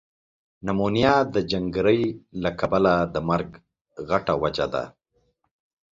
نمونیا 0.67 1.15
ده 1.33 1.41
جنګری 1.51 2.01
له 2.43 2.49
کبله 2.59 2.93
ده 3.13 3.19
مرګ 3.29 3.49
غټه 4.09 4.33
وجه 4.41 4.67
ده۔ 4.73 4.83